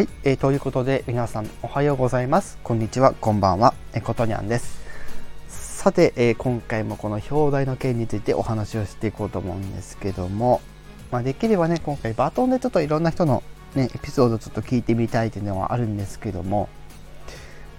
[0.00, 2.58] はい、えー、ということで皆さんおはようございます。
[2.62, 4.80] こんにちは、こんばんは、え、ことにゃんです。
[5.46, 10.62] さて、えー、今回もこの表題の件についてお話をしていこうと思うんですけども、
[11.10, 13.42] まあ、できればね、今回バトンでちょっといろんな人の
[13.74, 16.70] ね、エピソードちょっと聞いてみたいっていうのはあるんですけども、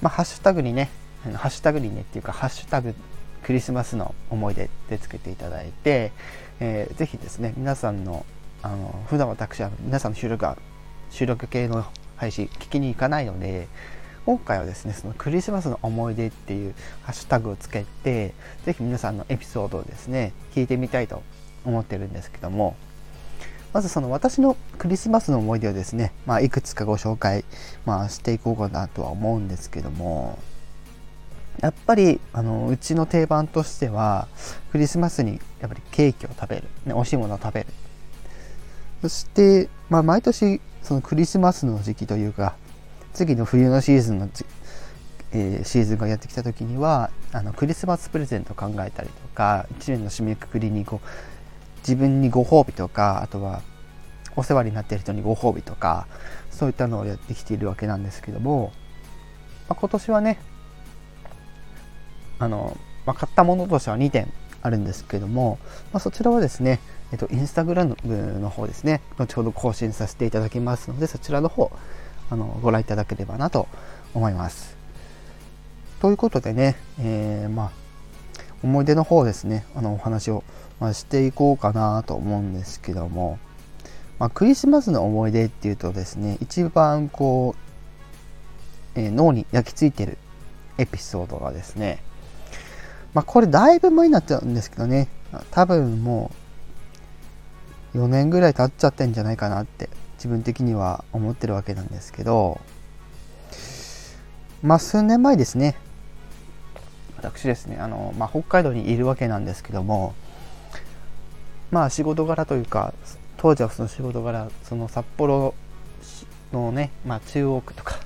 [0.00, 0.90] まあ、ハッシュタグにね、
[1.34, 2.94] ハッシュタグにねっていうか、ハッシュタグ
[3.42, 6.12] クリスマスの思い出でつけていただいて、
[6.60, 8.24] えー、ぜひですね、皆さんの、
[8.62, 10.56] あの、普段私は皆さんの収録が
[11.10, 11.84] 収録系の
[12.16, 13.68] 配信聞きに行かないので
[14.26, 18.32] 今回はですねそのクリスマスの思い出っていうハッシュタグをつけて
[18.64, 21.22] 是非皆さんのエピソードをですね聞いてみたいと
[21.64, 22.76] 思ってるんですけども
[23.74, 27.44] まずその私のクリスマスの思い出をですね、まあ、いくつかご紹介、
[27.84, 30.38] まあ、していこうかなとは思うんですけども
[31.60, 34.28] やっぱりあのうちの定番としては
[34.72, 37.66] クリスマスにやっぱりケーキを食べる、ね、美味しいものを食べる。
[39.02, 42.54] そして、まあ、毎年そのクリスマスの時期というか
[43.14, 44.28] 次の冬のシーズンの、
[45.32, 51.08] えー、シーズンがやってきた時にはあのクリスマスプレゼントを考えたりとか1年の締めくくりにこう
[51.78, 53.62] 自分にご褒美とかあとは
[54.36, 56.06] お世話になっている人にご褒美とか
[56.50, 58.72] そういったのをやってきているわけなんですけども、
[59.68, 60.38] まあ、今年はね
[62.38, 62.76] あの、
[63.06, 65.58] まあ、買ったものとしては2点あるんですけども、
[65.92, 66.80] まあ、そちらはですね
[67.14, 67.96] えっと、インスタグラム
[68.40, 71.70] の方ですね、後ほど更新させていただきますので、そちらの方、
[72.28, 73.68] あの、ご覧いただければなと
[74.14, 74.76] 思います。
[76.00, 77.70] ということでね、えー、まあ、
[78.64, 80.42] 思い出の方ですね、あの、お話を、
[80.80, 83.38] まあ、していこうかなと思うんですけども、
[84.18, 87.54] まあ、クリスマスの思い出っていうとですね、一番こ
[88.96, 90.18] う、えー、脳に焼き付いてる
[90.78, 92.02] エピソードがですね、
[93.12, 95.06] まあ、これだいぶ前になっちゃうんですけどね、
[95.52, 96.43] 多分もう
[97.94, 102.60] 4年ぐらい経っちゃってんじゃないかなって自分的には思ってるわけなんですけど
[104.62, 105.76] まあ数年前ですね。
[107.18, 110.14] 私ですねあの、まあ、北海道にいるわけなんですけども
[111.70, 112.92] まあ仕事柄というか
[113.38, 115.54] 当時はその仕事柄その札幌
[116.52, 117.98] のね、まあ、中央区とか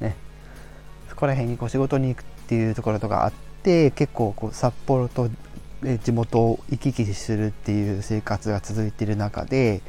[0.00, 0.14] ね
[1.08, 3.32] そこら辺にこう仕事に行くっていうところとかあっ
[3.62, 5.30] て結構こう札幌と
[5.82, 9.82] 地元を行き来するっていう生活が続いている中で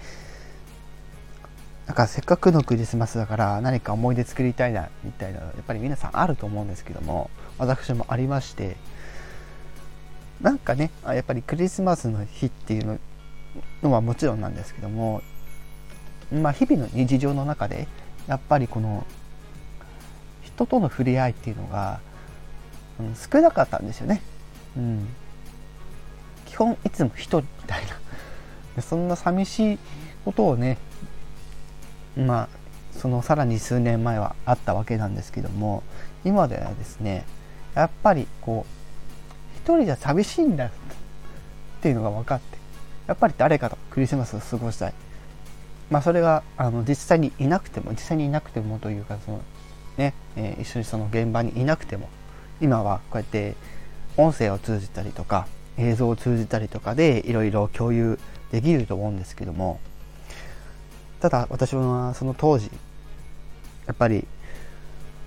[1.85, 8.75] なんかせっかくのクリスマスだから何か思い出作りたいなみたいなやっぱり皆さんあると思うんですけども私もありまして
[10.41, 12.99] なんかねやっぱりクリスマスの日っていう
[13.81, 15.21] のはもちろんなんですけども
[16.31, 17.87] まあ日々の日常の中で
[18.27, 19.05] やっぱりこの
[20.57, 21.99] 人との触れ合いっていうのが、
[23.15, 24.21] 少なかったんですよね。
[24.75, 25.07] うん、
[26.57, 28.81] 本いつも人みたいな。
[28.81, 29.79] そんな寂しい
[30.23, 30.77] ことをね
[32.15, 32.49] まあ
[32.91, 35.83] そのさらに数年前はあったわけなんですけども
[36.25, 37.25] 今ではですね
[37.75, 40.69] やっぱりこう一人じゃ寂しいんだっ
[41.81, 42.57] ていうのが分かって
[43.07, 44.93] やっぱり誰かとクリスマスを過ごしたい。
[45.89, 49.41] まあそれがあの実際にいなくても実際にいなくてもというかその
[49.97, 52.09] ね、えー、一緒にその現場にいなくても
[52.59, 53.55] 今はこうやって
[54.17, 58.19] 音声を通じたりとか映像を通じたりとかでいろいろ共有
[58.51, 59.79] できると思うんですけども
[61.19, 62.69] ただ私はその当時
[63.85, 64.25] やっぱり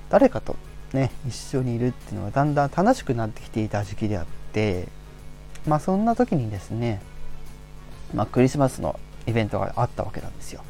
[0.09, 0.57] 誰かと
[0.93, 4.89] ね一緒にいるっていうのがだんだん楽しくなってきていた時期であって
[5.67, 7.01] まあそんな時にですね、
[8.15, 10.65] まあ、クリスマスのイベントがあったわけなんですよ。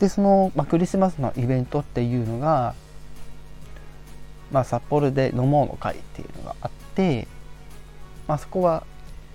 [0.00, 2.74] でその、まあ、クリスマスのイベントっていうのが
[4.50, 7.28] まあ、札幌で飲もうの会っていうのがあって、
[8.26, 8.84] まあ、そこは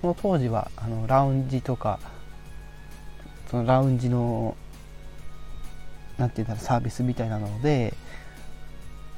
[0.00, 1.98] その当時はあのラウンジとか
[3.50, 4.56] そのラウンジの
[6.18, 7.94] なんていうんだろうサービスみたいなので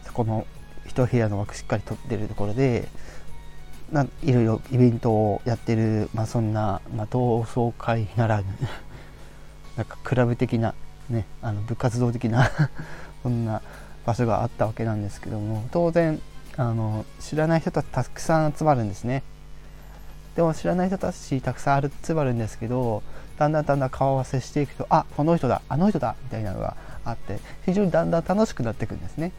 [0.05, 0.47] そこの
[0.87, 2.89] 一部屋の枠しっかり取ってるところで
[3.93, 8.45] ないろいろイベントをやってる、まあ、そんな、まあ、同窓会ならぬ
[9.77, 10.75] なんかクラブ的な、
[11.09, 12.51] ね、あの部活動的な
[13.23, 13.63] そんな
[14.09, 16.19] 場所があったわけなんですけども当然
[16.57, 19.23] あの知らない人たちたくさん集まるんですね。
[20.35, 23.03] でも知らない人たちたくさん集まるんですけど
[23.39, 26.75] だんだんだんだん顔合わせしていくとあこの人だあの人だみたいなのが
[27.05, 29.27] あって非常にだんだん楽しくなっていくんですね。
[29.27, 29.33] やっ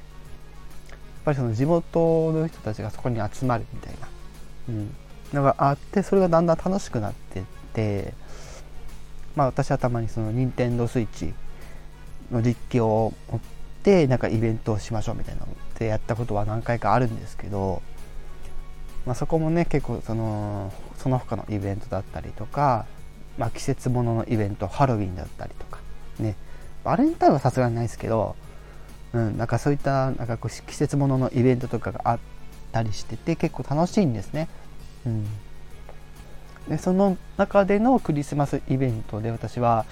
[1.25, 4.07] ぱりその地元の人たちがそこに集まるみたいな、
[4.69, 4.95] うん、
[5.33, 7.43] のがあってそれがだんだん楽しくなってっ
[7.73, 8.13] て
[9.35, 11.33] まあ私はたまにその任天堂スイッチ
[12.31, 13.58] の実況を持って
[13.89, 15.47] てなんかイベントをしましょうみたいなの
[15.79, 17.81] でやったことは何回かあるんですけど、
[19.07, 22.85] まあ、そこもね結構そのその他のイベントだったりとか、
[23.39, 25.79] まあ、季節もののイベントハロウィンだったりとか
[26.19, 26.35] ね
[26.83, 28.35] バレンタインはさすがにないですけど、
[29.13, 32.19] うん、なんかそういったなんかこう季節もののイベントとかがあっ
[32.71, 34.47] たりしてて結構楽しいんですね。
[35.07, 35.25] うん、
[36.67, 39.85] でその中でのクリスマスイベントで私は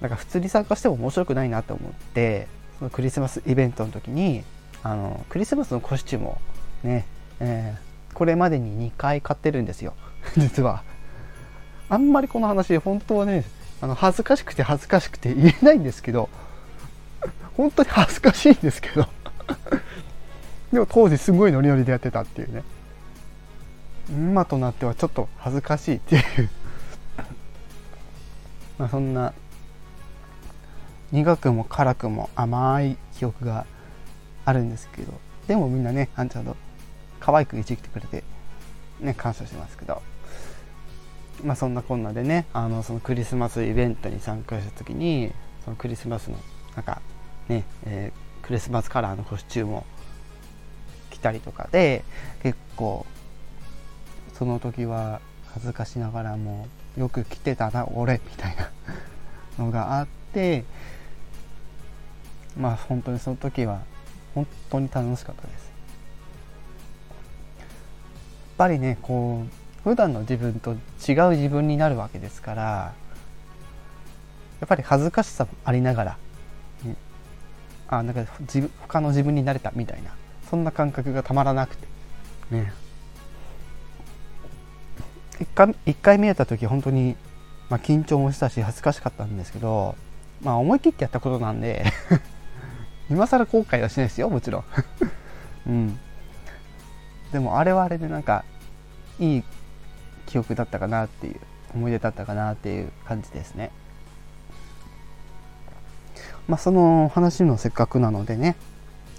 [0.00, 2.48] なんか普通に参加しても面白くないなと思って
[2.78, 4.44] そのクリスマスイベントの時に
[4.82, 6.38] あのクリスマスのコスチュームを
[6.84, 7.06] ね、
[7.40, 9.94] えー、これまでに2回買ってるんですよ。
[10.36, 10.82] 実は。
[11.88, 13.44] あんまりこの話本当はね
[13.80, 16.28] あの恥ずかしくて恥ずかしくて言えないんですけど
[17.56, 19.08] 本当に恥ずかしいんですけど。
[20.72, 22.62] でも当時すごいノリノリでやってたっていうね。
[24.10, 26.50] 今となってはちょっと恥ずかしいっていう。
[28.78, 29.32] まあそんな
[31.12, 33.66] 苦くも辛くも甘い記憶が
[34.44, 35.12] あるんですけど
[35.46, 36.56] でもみんなねあんちゃんと
[37.20, 38.24] 可愛くいじってくれて
[39.00, 40.02] ね感謝しますけど。
[41.44, 45.32] まあそんなこんなでねあのそのクリスマスイベントに参加した時に
[45.64, 46.38] そのクリスマスの
[46.74, 47.02] なんか
[47.48, 49.84] ね、えー、クリスマスカラーのコスチュームを
[51.10, 52.04] 着たりとかで
[52.42, 53.06] 結構
[54.34, 58.70] その時は恥ずかしながらもよく来てたな俺みたいな
[59.58, 60.16] のがあって
[62.58, 63.80] まあ本当にその時は
[64.34, 65.72] 本当に楽しかったです。
[67.58, 67.68] やっ
[68.58, 69.44] ぱりねこ
[69.84, 70.76] う普段の自分と違う
[71.36, 72.94] 自分になるわけですからや
[74.64, 76.18] っぱり恥ずかしさもありながら、
[76.84, 76.96] ね、
[77.88, 80.10] あなんか自分他の自分になれたみたいな
[80.50, 81.86] そんな感覚がたまらなくて
[82.50, 82.72] ね。
[85.38, 87.14] 1回 ,1 回目やった時本当に、
[87.68, 89.94] まあ、緊張もしたし恥ずかしかったんですけど、
[90.42, 91.84] まあ、思い切ってやったことなんで
[93.10, 94.64] 今更後悔はしないですよもちろん。
[95.66, 95.98] うん。
[97.32, 98.44] でもあれはあれでなんか
[99.18, 99.44] いい
[100.26, 101.40] 記憶だったかなっていう
[101.74, 103.70] 思い出だったかなっていう感じですね。
[106.48, 108.56] まあその話のせっかくなのでね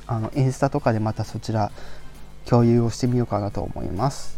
[0.06, 1.72] あのインスタとかでまたそちら
[2.46, 4.38] 共有をしてみようかなと思います。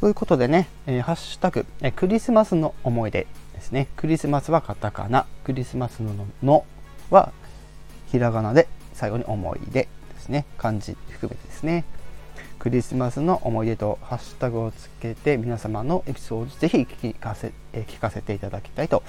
[0.00, 3.86] ということでね、えー、ハッシュタグ、えー、クリスマスの思い出ですね。
[3.96, 6.64] クリスマスはカタカナ、クリスマスのの
[7.10, 7.32] は
[8.06, 9.88] ひらがなで最後に思い出で
[10.18, 10.46] すね。
[10.56, 11.84] 漢字含めてですね。
[12.58, 19.02] クリスマスの思い出とハッシュタグをつけて皆様のエピソードぜひ聞かせ,、えー、聞かせていただきたいと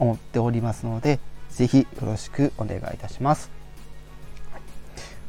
[0.00, 3.48] 思っておりますので、ぜひよろしくお願いいたします。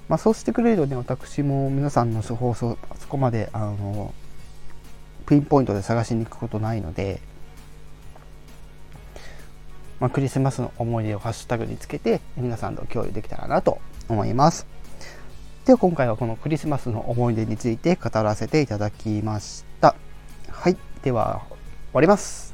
[0.09, 4.11] まあ、そうしてくれるとね、私も皆さんの放送、あそこまで、あの、
[5.27, 7.21] ピンポイントで探しに行くことないので、
[9.99, 13.79] まあ、クリスマスの思い出をハッシュタグにつけて皆さんと共有できたらなと
[14.09, 14.67] 思います。
[15.65, 19.95] では今回はこのクリスマスの思い出について語らせていただきました。
[20.49, 20.77] はい。
[21.03, 21.57] では終
[21.93, 22.52] わります。